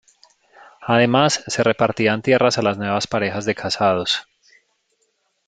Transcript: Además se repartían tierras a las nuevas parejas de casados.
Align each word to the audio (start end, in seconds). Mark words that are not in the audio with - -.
Además 0.81 1.43
se 1.45 1.61
repartían 1.61 2.23
tierras 2.23 2.57
a 2.57 2.63
las 2.63 2.75
nuevas 2.79 3.05
parejas 3.05 3.45
de 3.45 3.53
casados. 3.53 4.27